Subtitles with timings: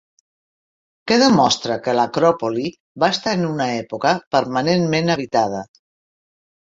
[1.11, 2.65] Què demostra que l'Acròpoli
[3.05, 5.61] va estar en una època permanentment habitada?